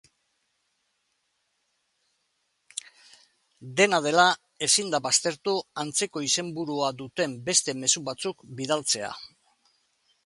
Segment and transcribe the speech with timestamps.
[3.81, 4.27] Dena dela,
[4.69, 9.15] ezin da baztertu antzeko izenburua duten beste mezu batzuk bidaltzea.